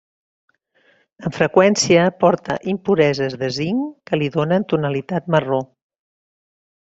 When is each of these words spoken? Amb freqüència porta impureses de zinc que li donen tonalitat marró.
Amb 1.27 1.35
freqüència 1.39 2.05
porta 2.23 2.55
impureses 2.73 3.37
de 3.43 3.51
zinc 3.59 3.93
que 4.09 4.21
li 4.21 4.31
donen 4.39 4.67
tonalitat 4.75 5.31
marró. 5.37 5.61